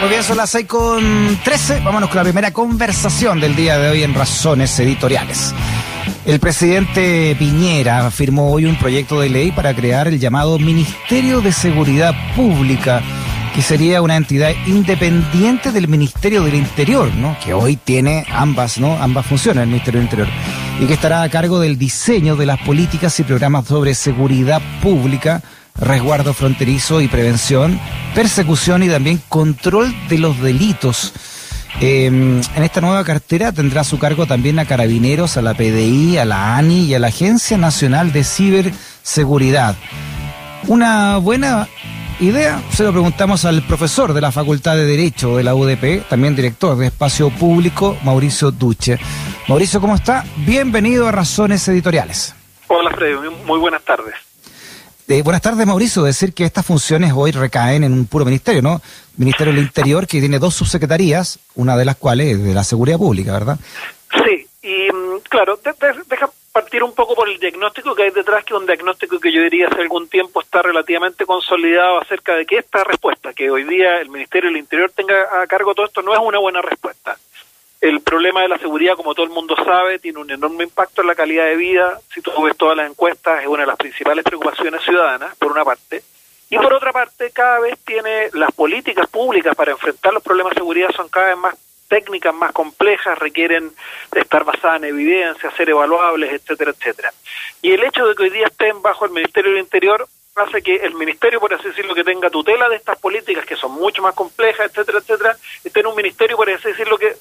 [0.00, 1.80] Muy bien, son las 6 con 13.
[1.80, 5.54] Vámonos con la primera conversación del día de hoy en Razones Editoriales.
[6.26, 11.52] El presidente Piñera firmó hoy un proyecto de ley para crear el llamado Ministerio de
[11.52, 13.02] Seguridad Pública,
[13.54, 17.36] que sería una entidad independiente del Ministerio del Interior, ¿no?
[17.42, 18.96] Que hoy tiene ambas, ¿no?
[19.00, 20.28] Ambas funciones, el Ministerio del Interior.
[20.80, 25.42] Y que estará a cargo del diseño de las políticas y programas sobre seguridad pública
[25.74, 27.80] resguardo fronterizo y prevención,
[28.14, 31.12] persecución y también control de los delitos.
[31.80, 36.24] Em, en esta nueva cartera tendrá su cargo también a Carabineros, a la PDI, a
[36.24, 39.74] la ANI y a la Agencia Nacional de Ciberseguridad.
[40.68, 41.68] Una buena
[42.20, 46.36] idea, se lo preguntamos al profesor de la Facultad de Derecho de la UDP, también
[46.36, 48.98] director de Espacio Público, Mauricio Duche.
[49.48, 50.24] Mauricio, ¿cómo está?
[50.36, 52.34] Bienvenido a Razones Editoriales.
[52.68, 54.14] Hola, Freddy, muy buenas tardes.
[55.06, 56.02] Eh, buenas tardes, Mauricio.
[56.02, 58.80] Decir que estas funciones hoy recaen en un puro ministerio, ¿no?
[59.18, 62.96] Ministerio del Interior, que tiene dos subsecretarías, una de las cuales es de la Seguridad
[62.96, 63.58] Pública, ¿verdad?
[64.24, 65.60] Sí, y mm, claro,
[66.08, 69.30] deja partir un poco por el diagnóstico que hay detrás, que es un diagnóstico que
[69.30, 73.64] yo diría hace algún tiempo está relativamente consolidado acerca de que esta respuesta, que hoy
[73.64, 77.18] día el Ministerio del Interior tenga a cargo todo esto, no es una buena respuesta.
[77.84, 81.06] El problema de la seguridad, como todo el mundo sabe, tiene un enorme impacto en
[81.06, 82.00] la calidad de vida.
[82.14, 85.66] Si tú ves todas las encuestas, es una de las principales preocupaciones ciudadanas, por una
[85.66, 86.02] parte.
[86.48, 90.60] Y por otra parte, cada vez tiene las políticas públicas para enfrentar los problemas de
[90.60, 93.70] seguridad son cada vez más técnicas, más complejas, requieren
[94.14, 97.12] estar basadas en evidencia, ser evaluables, etcétera, etcétera.
[97.60, 100.76] Y el hecho de que hoy día estén bajo el Ministerio del Interior hace que
[100.76, 104.14] el ministerio, por así decirlo, que tenga tutela de estas políticas que son mucho más
[104.14, 107.14] complejas, etcétera, etcétera, esté en un ministerio, por así decirlo, que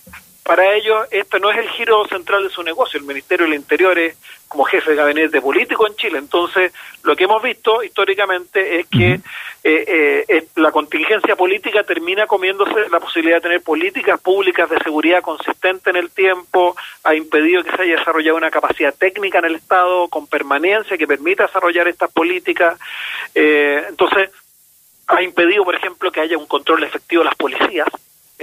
[0.44, 3.00] para ellos esto no es el giro central de su negocio.
[3.00, 4.18] El Ministerio del Interior es
[4.50, 6.18] como jefe de gabinete político en Chile.
[6.18, 9.22] Entonces, lo que hemos visto históricamente es que
[9.64, 15.22] eh, eh, la contingencia política termina comiéndose la posibilidad de tener políticas públicas de seguridad
[15.22, 19.56] consistente en el tiempo, ha impedido que se haya desarrollado una capacidad técnica en el
[19.56, 22.78] Estado con permanencia que permita desarrollar estas políticas.
[23.34, 24.30] Eh, entonces,
[25.08, 27.88] ha impedido, por ejemplo, que haya un control efectivo de las policías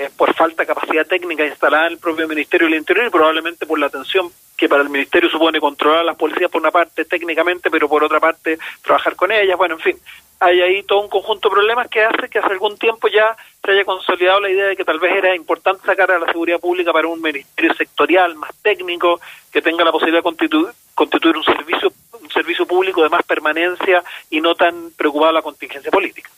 [0.00, 3.66] eh, por falta de capacidad técnica instalada en el propio Ministerio del Interior y probablemente
[3.66, 7.04] por la atención que para el Ministerio supone controlar a las policías por una parte
[7.04, 9.58] técnicamente, pero por otra parte trabajar con ellas.
[9.58, 9.98] Bueno, en fin,
[10.38, 13.72] hay ahí todo un conjunto de problemas que hace que hace algún tiempo ya se
[13.72, 16.94] haya consolidado la idea de que tal vez era importante sacar a la seguridad pública
[16.94, 19.20] para un ministerio sectorial más técnico
[19.52, 24.02] que tenga la posibilidad de constituir, constituir un servicio un servicio público de más permanencia
[24.30, 26.29] y no tan preocupado la contingencia política.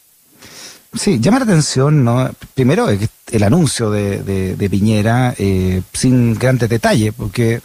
[0.94, 2.30] Sí, llama la atención, ¿no?
[2.54, 7.60] Primero, el anuncio de, de, Piñera eh, sin grandes detalles, porque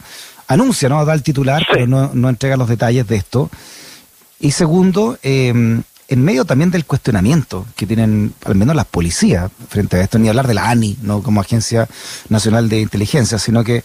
[0.46, 1.04] anuncia, ¿no?
[1.04, 3.50] Da el titular, pero no, no, entrega los detalles de esto.
[4.40, 9.98] Y segundo, eh, en medio también del cuestionamiento que tienen al menos las policías frente
[9.98, 11.86] a esto, ni hablar de la ANI, no como Agencia
[12.30, 13.84] Nacional de Inteligencia, sino que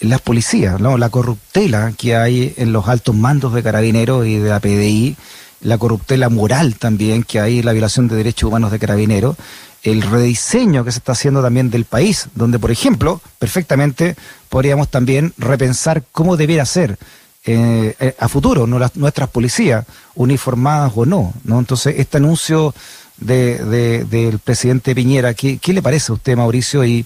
[0.00, 0.98] las policías, ¿no?
[0.98, 5.16] La corruptela que hay en los altos mandos de carabineros y de la PDI
[5.62, 9.36] la corruptela moral también que hay, la violación de derechos humanos de carabineros,
[9.82, 14.16] el rediseño que se está haciendo también del país, donde, por ejemplo, perfectamente
[14.48, 16.98] podríamos también repensar cómo debiera ser
[17.44, 18.78] eh, eh, a futuro ¿no?
[18.94, 19.84] nuestras policías,
[20.14, 21.34] uniformadas o no.
[21.44, 21.58] ¿no?
[21.58, 22.74] Entonces, este anuncio
[23.16, 26.84] de, del presidente Piñera, ¿qué, ¿qué, le parece a usted, Mauricio?
[26.84, 27.04] Y,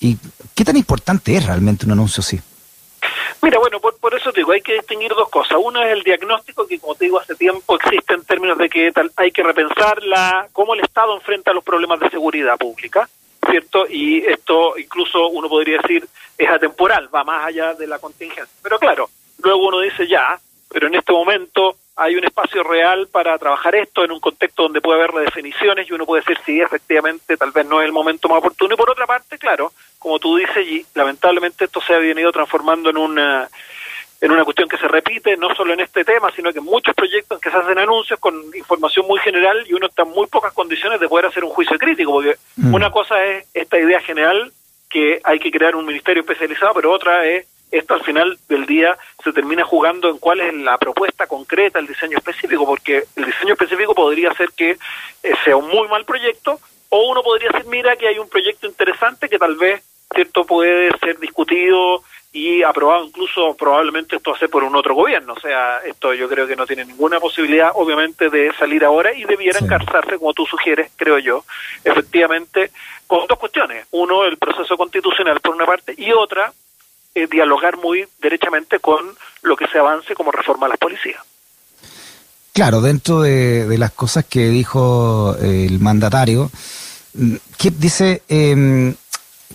[0.00, 0.18] ¿Y
[0.54, 2.40] qué tan importante es realmente un anuncio así?
[3.46, 5.56] Mira, bueno, por, por, eso te digo, hay que distinguir dos cosas.
[5.62, 8.90] Una es el diagnóstico que, como te digo, hace tiempo existe en términos de que
[8.90, 13.08] tal, hay que repensar la, cómo el Estado enfrenta los problemas de seguridad pública,
[13.48, 13.86] ¿cierto?
[13.88, 18.52] Y esto incluso uno podría decir es atemporal, va más allá de la contingencia.
[18.64, 23.38] Pero claro, luego uno dice ya, pero en este momento hay un espacio real para
[23.38, 27.36] trabajar esto en un contexto donde puede haber redefiniciones y uno puede decir si efectivamente
[27.38, 28.74] tal vez no es el momento más oportuno.
[28.74, 32.90] Y por otra parte, claro, como tú dices, y lamentablemente esto se ha venido transformando
[32.90, 33.48] en una
[34.20, 36.94] en una cuestión que se repite no solo en este tema, sino que en muchos
[36.94, 40.26] proyectos en que se hacen anuncios con información muy general y uno está en muy
[40.26, 42.74] pocas condiciones de poder hacer un juicio crítico, porque mm.
[42.74, 44.52] una cosa es esta idea general
[44.88, 48.96] que hay que crear un ministerio especializado, pero otra es esto al final del día
[49.22, 53.52] se termina jugando en cuál es la propuesta concreta, el diseño específico, porque el diseño
[53.54, 57.96] específico podría ser que eh, sea un muy mal proyecto, o uno podría decir, mira,
[57.96, 59.82] que hay un proyecto interesante que tal vez,
[60.14, 62.02] cierto, puede ser discutido
[62.32, 65.32] y aprobado incluso probablemente esto hace por un otro gobierno.
[65.32, 69.24] O sea, esto yo creo que no tiene ninguna posibilidad, obviamente, de salir ahora y
[69.24, 71.44] debiera encarzarse, como tú sugieres, creo yo,
[71.82, 72.70] efectivamente,
[73.06, 73.86] con dos cuestiones.
[73.90, 76.52] Uno, el proceso constitucional por una parte y otra,
[77.16, 81.16] eh, dialogar muy derechamente con lo que se avance como reforma a las policías.
[82.52, 86.50] Claro, dentro de, las cosas que dijo eh, el mandatario,
[87.56, 88.94] que dice em,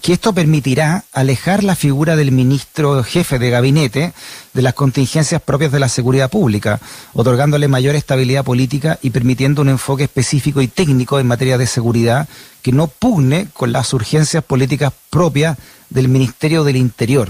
[0.02, 4.14] que esto permitirá alejar la figura del ministro jefe de gabinete
[4.54, 6.80] de las contingencias propias de la seguridad pública,
[7.14, 12.28] otorgándole mayor estabilidad política y permitiendo un enfoque específico y técnico en materia de seguridad
[12.64, 15.60] que no pugne con las urgencias políticas propias
[15.92, 17.30] del Ministerio del Interior.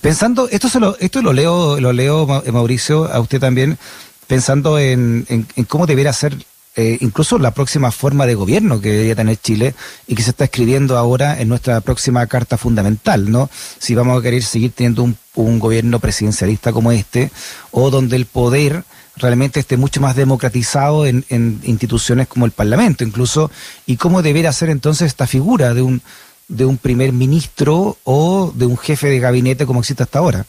[0.00, 3.78] Pensando, esto se lo, esto lo leo, lo leo Mauricio, a usted también,
[4.26, 6.36] pensando en, en cómo debiera ser
[6.76, 9.74] eh, incluso la próxima forma de gobierno que debería tener Chile
[10.06, 13.50] y que se está escribiendo ahora en nuestra próxima carta fundamental, ¿no?
[13.78, 17.32] Si vamos a querer seguir teniendo un, un gobierno presidencialista como este,
[17.72, 18.84] o donde el poder
[19.16, 23.50] realmente esté mucho más democratizado en, en instituciones como el Parlamento, incluso,
[23.84, 26.00] y cómo debería ser entonces esta figura de un
[26.50, 30.44] de un primer ministro o de un jefe de gabinete como existe hasta ahora.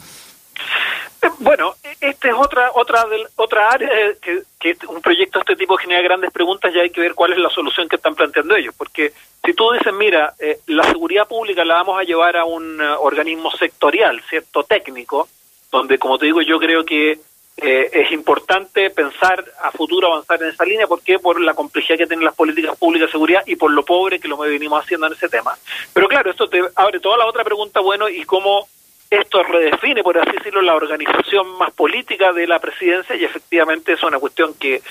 [1.22, 3.06] Eh, bueno, esta es otra otra
[3.36, 3.90] otra área
[4.20, 7.34] que, que, un proyecto de este tipo genera grandes preguntas y hay que ver cuál
[7.34, 8.74] es la solución que están planteando ellos.
[8.76, 9.14] Porque
[9.46, 12.96] si tú dices, mira, eh, la seguridad pública la vamos a llevar a un uh,
[13.00, 14.64] organismo sectorial, ¿cierto?
[14.64, 15.30] Técnico,
[15.72, 17.20] donde, como te digo, yo creo que
[17.58, 20.88] eh, es importante pensar a futuro avanzar en esa línea.
[20.88, 21.20] ¿Por qué?
[21.20, 24.28] Por la complejidad que tienen las políticas públicas de seguridad y por lo pobre que
[24.28, 25.58] lo venimos haciendo en ese tema.
[25.94, 28.68] Pero claro, esto te abre toda la otra pregunta, bueno, ¿y cómo
[29.10, 34.04] esto redefine, por así decirlo, la organización más política de la presidencia y efectivamente es
[34.04, 34.82] una cuestión que,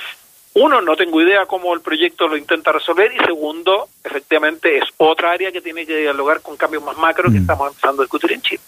[0.54, 5.30] uno, no tengo idea cómo el proyecto lo intenta resolver y segundo, efectivamente es otra
[5.30, 7.42] área que tiene que dialogar con cambios más macro que mm.
[7.42, 8.62] estamos empezando a discutir en Chile.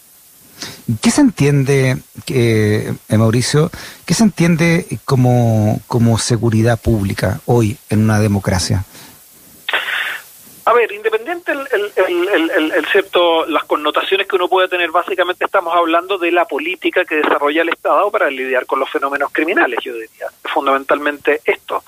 [1.00, 1.96] ¿Qué se entiende,
[2.28, 3.70] eh, Mauricio,
[4.04, 8.84] qué se entiende como, como seguridad pública hoy en una democracia?
[10.64, 15.74] A ver, independiente el, el, el, cierto, las connotaciones que uno puede tener, básicamente estamos
[15.74, 19.92] hablando de la política que desarrolla el Estado para lidiar con los fenómenos criminales, yo
[19.92, 21.82] diría, fundamentalmente esto,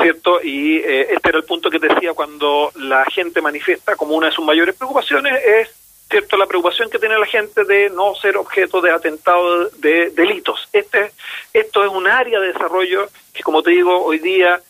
[0.00, 0.40] ¿cierto?
[0.42, 4.32] Y eh, este era el punto que decía cuando la gente manifiesta como una de
[4.32, 5.68] sus mayores preocupaciones es,
[6.08, 10.68] ¿cierto?, la preocupación que tiene la gente de no ser objeto de atentados de delitos.
[10.72, 11.12] Este,
[11.52, 14.60] esto es un área de desarrollo que, como te digo, hoy día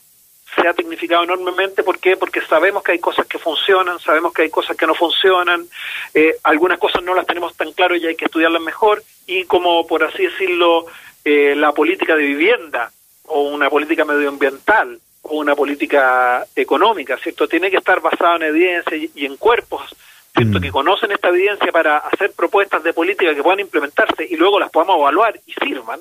[0.54, 1.82] se ha tecnificado enormemente.
[1.82, 2.16] ¿Por qué?
[2.16, 5.66] Porque sabemos que hay cosas que funcionan, sabemos que hay cosas que no funcionan,
[6.14, 9.86] eh, algunas cosas no las tenemos tan claro y hay que estudiarlas mejor, y como
[9.86, 10.86] por así decirlo,
[11.24, 12.90] eh, la política de vivienda
[13.24, 17.48] o una política medioambiental o una política económica, ¿cierto?
[17.48, 19.94] Tiene que estar basada en evidencia y, en cuerpos,
[20.36, 20.58] ¿cierto?
[20.58, 20.62] Mm.
[20.62, 24.70] Que conocen esta evidencia para hacer propuestas de política que puedan implementarse y luego las
[24.70, 26.00] podamos evaluar y sirvan,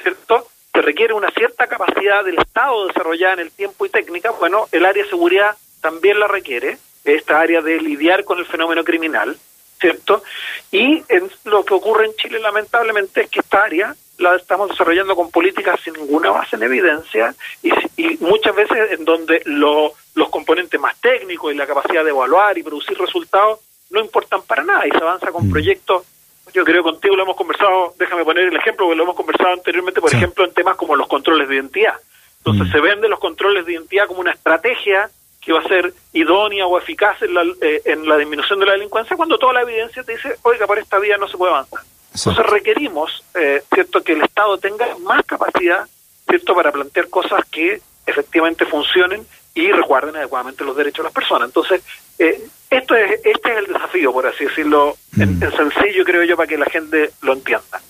[0.00, 0.46] ¿cierto?
[0.72, 4.86] se requiere una cierta capacidad del Estado desarrollada en el tiempo y técnica, bueno, el
[4.86, 9.36] área de seguridad también la requiere, esta área de lidiar con el fenómeno criminal,
[9.80, 10.22] ¿cierto?
[10.70, 15.16] Y en, lo que ocurre en Chile, lamentablemente, es que esta área la estamos desarrollando
[15.16, 20.30] con políticas sin ninguna base en evidencia y, y muchas veces en donde lo, los
[20.30, 23.58] componentes más técnicos y la capacidad de evaluar y producir resultados
[23.92, 25.50] no importan para nada y se avanza con mm.
[25.50, 26.04] proyectos
[26.52, 30.00] yo creo contigo lo hemos conversado, déjame poner el ejemplo, porque lo hemos conversado anteriormente,
[30.00, 31.94] por ejemplo, en temas como los controles de identidad.
[32.38, 32.72] Entonces mm.
[32.72, 35.08] se venden los controles de identidad como una estrategia
[35.40, 38.72] que va a ser idónea o eficaz en la, eh, en la disminución de la
[38.72, 41.80] delincuencia, cuando toda la evidencia te dice, oiga, por esta vía no se puede avanzar.
[42.14, 45.86] Entonces requerimos, eh, cierto, que el Estado tenga más capacidad,
[46.28, 51.48] cierto, para plantear cosas que efectivamente funcionen y resguarden adecuadamente los derechos de las personas.
[51.48, 51.82] Entonces,
[52.22, 52.40] eh,
[52.70, 55.40] esto es, este es el desafío, por así decirlo, en, mm.
[55.40, 57.80] sencillo, creo yo, para que la gente lo entienda.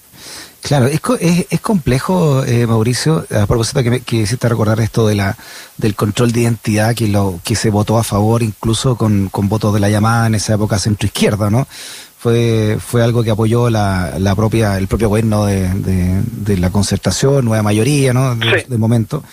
[0.63, 5.07] Claro, es, es, es complejo, eh, Mauricio, a propósito que, me, que hiciste recordar esto
[5.07, 5.37] de la
[5.77, 9.75] del control de identidad que lo que se votó a favor incluso con, con votos
[9.75, 11.67] de la llamada en esa época centro-izquierda, ¿no?
[12.19, 17.45] Fue, fue algo que apoyó la, la propia el propio gobierno de, de, la concertación,
[17.45, 18.37] nueva mayoría, ¿no?
[18.37, 19.25] De, momento.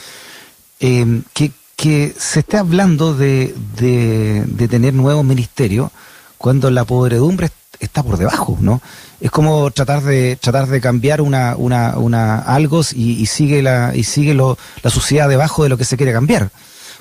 [0.80, 5.92] Eh, que, que se esté hablando de, de, tener nuevos ministerios
[6.38, 8.82] cuando la podredumbre está por debajo, ¿no?
[9.22, 14.04] Es como tratar de tratar de cambiar una, una, una algo y, sigue la y
[14.04, 16.50] sigue lo, la suciedad debajo de lo que se quiere cambiar.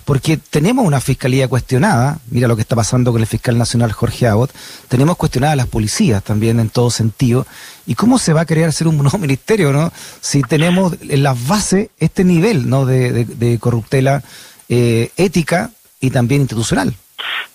[0.04, 4.28] Porque tenemos una fiscalía cuestionada, mira lo que está pasando con el fiscal nacional Jorge
[4.28, 4.52] Abbott,
[4.86, 7.48] tenemos cuestionadas las policías también en todo sentido.
[7.84, 9.92] ¿Y cómo se va a querer hacer un nuevo ministerio, no?
[10.20, 12.86] Si tenemos en las bases este nivel, ¿no?
[12.86, 14.22] de corruptela
[14.68, 15.70] eh, ética
[16.00, 16.94] y también institucional.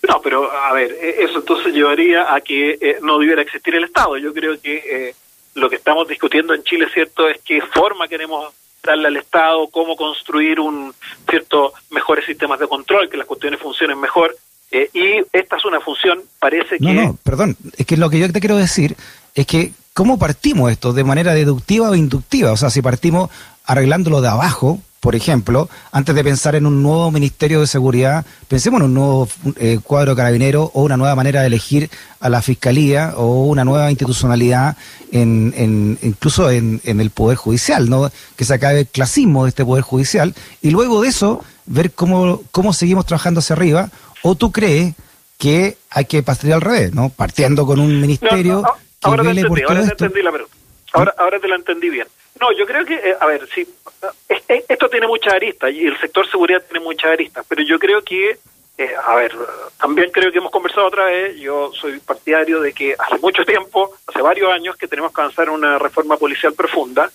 [0.07, 3.85] No, pero a ver, e, eso entonces llevaría a que eh, no debiera existir el
[3.85, 4.17] Estado.
[4.17, 5.15] Yo creo que eh,
[5.55, 8.53] lo que estamos discutiendo en Chile, cierto, es qué forma queremos
[8.83, 10.93] darle al Estado, cómo construir un
[11.29, 14.35] cierto mejores sistemas de control, que las cuestiones funcionen mejor.
[14.71, 16.85] y esta es una función, parece que.
[16.85, 18.95] No, no, perdón, es que lo que yo te quiero decir
[19.35, 23.29] es que cómo partimos esto de manera deductiva o inductiva, o sea, si partimos
[23.65, 28.79] arreglándolo de abajo, por ejemplo, antes de pensar en un nuevo Ministerio de Seguridad, pensemos
[28.79, 31.89] en un nuevo eh, cuadro carabinero o una nueva manera de elegir
[32.21, 34.77] a la Fiscalía o una nueva institucionalidad
[35.11, 38.09] en, en incluso en, en, el Poder Judicial, ¿no?
[38.37, 42.41] que se acabe el clasismo de este Poder Judicial y luego de eso ver cómo,
[42.51, 43.89] cómo seguimos trabajando hacia arriba
[44.21, 44.95] o tú crees
[45.37, 47.09] que hay que partir al revés, ¿no?
[47.09, 48.69] partiendo con un ministerio no,
[49.01, 50.55] ahora te entendí, ahora te entendí la pregunta.
[50.93, 52.07] Ahora, ahora te la entendí bien.
[52.43, 53.65] No, yo creo que, eh, a ver, sí,
[54.49, 58.37] esto tiene muchas aristas y el sector seguridad tiene muchas aristas, pero yo creo que,
[58.77, 59.33] eh, a ver,
[59.79, 63.95] también creo que hemos conversado otra vez, yo soy partidario de que hace mucho tiempo,
[64.07, 67.09] hace varios años, que tenemos que avanzar en una reforma policial profunda,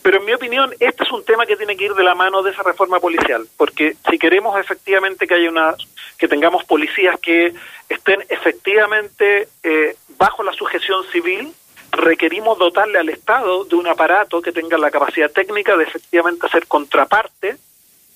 [0.00, 2.42] pero en mi opinión este es un tema que tiene que ir de la mano
[2.42, 5.74] de esa reforma policial, porque si queremos efectivamente que haya una,
[6.16, 7.52] que tengamos policías que
[7.86, 11.52] estén efectivamente eh, bajo la sujeción civil,
[11.92, 16.66] requerimos dotarle al Estado de un aparato que tenga la capacidad técnica de efectivamente hacer
[16.66, 17.56] contraparte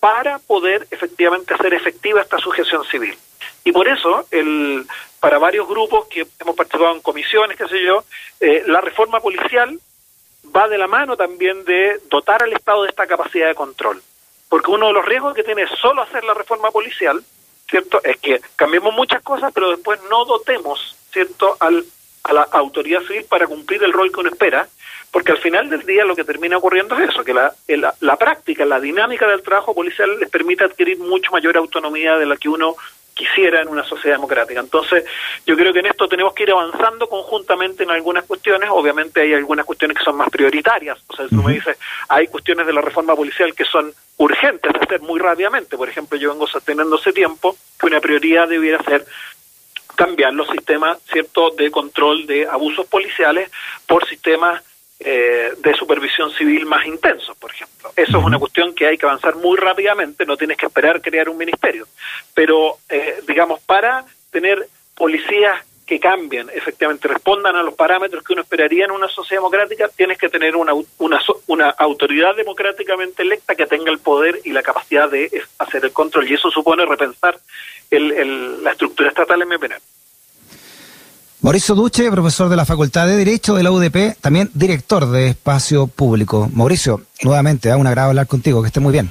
[0.00, 3.16] para poder efectivamente hacer efectiva esta sujeción civil.
[3.64, 4.86] Y por eso, el,
[5.18, 8.04] para varios grupos que hemos participado en comisiones, qué sé yo,
[8.40, 9.78] eh, la reforma policial
[10.54, 14.02] va de la mano también de dotar al Estado de esta capacidad de control.
[14.48, 17.24] Porque uno de los riesgos que tiene solo hacer la reforma policial,
[17.68, 18.02] ¿cierto?
[18.04, 21.84] Es que cambiemos muchas cosas, pero después no dotemos, ¿cierto?, al
[22.24, 24.66] a la autoridad civil para cumplir el rol que uno espera,
[25.10, 28.16] porque al final del día lo que termina ocurriendo es eso, que la, la, la
[28.16, 32.48] práctica, la dinámica del trabajo policial les permite adquirir mucho mayor autonomía de la que
[32.48, 32.74] uno
[33.14, 34.60] quisiera en una sociedad democrática.
[34.60, 35.04] Entonces,
[35.46, 38.68] yo creo que en esto tenemos que ir avanzando conjuntamente en algunas cuestiones.
[38.72, 40.98] Obviamente hay algunas cuestiones que son más prioritarias.
[41.06, 41.78] O sea, si tú me dices,
[42.08, 45.76] hay cuestiones de la reforma policial que son urgentes de hacer muy rápidamente.
[45.76, 49.06] Por ejemplo, yo vengo sosteniendo hace tiempo que una prioridad debiera ser
[49.94, 53.50] cambiar los sistemas cierto de control de abusos policiales
[53.86, 54.62] por sistemas
[55.00, 57.92] eh, de supervisión civil más intensos, por ejemplo.
[57.96, 61.28] Eso es una cuestión que hay que avanzar muy rápidamente, no tienes que esperar crear
[61.28, 61.86] un ministerio.
[62.32, 68.42] Pero, eh, digamos, para tener policías que cambien, efectivamente respondan a los parámetros que uno
[68.42, 73.66] esperaría en una sociedad democrática, tienes que tener una, una, una autoridad democráticamente electa que
[73.66, 76.30] tenga el poder y la capacidad de hacer el control.
[76.30, 77.38] Y eso supone repensar
[77.96, 79.80] el, el, la estructura estatal en mi opinión.
[81.40, 85.86] Mauricio Duche, profesor de la Facultad de Derecho de la UDP, también director de Espacio
[85.86, 86.48] Público.
[86.54, 89.10] Mauricio, nuevamente, da un agrado hablar contigo, que esté muy bien.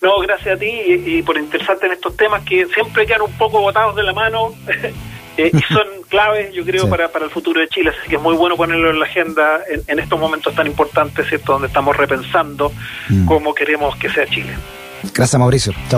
[0.00, 3.32] No, gracias a ti y, y por interesarte en estos temas que siempre quedan un
[3.34, 4.52] poco botados de la mano
[5.36, 6.90] eh, y son claves, yo creo, sí.
[6.90, 7.90] para, para el futuro de Chile.
[7.90, 11.28] Así que es muy bueno ponerlo en la agenda en, en estos momentos tan importantes,
[11.28, 11.52] ¿cierto?
[11.52, 12.72] Donde estamos repensando
[13.08, 13.26] mm.
[13.26, 14.52] cómo queremos que sea Chile.
[15.14, 15.72] Gracias, Mauricio.
[15.72, 15.82] Chao.